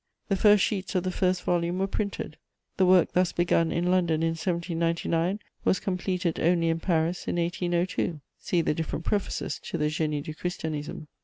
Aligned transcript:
The 0.29 0.35
first 0.35 0.63
sheets 0.63 0.95
of 0.95 1.03
the 1.03 1.11
first 1.11 1.43
volume 1.43 1.77
were 1.77 1.85
printed. 1.85 2.37
The 2.77 2.87
work 2.87 3.11
thus 3.11 3.31
begun 3.33 3.71
in 3.71 3.91
London 3.91 4.23
in 4.23 4.29
1799 4.29 5.39
was 5.63 5.79
completed 5.79 6.39
only 6.39 6.69
in 6.69 6.79
Paris 6.79 7.27
in 7.27 7.35
1802: 7.37 8.19
see 8.39 8.61
the 8.61 8.73
different 8.73 9.05
prefaces 9.05 9.59
to 9.65 9.77
the 9.77 9.89
_Génie 9.89 10.23
du 10.23 10.33
Christianisme. 10.33 11.05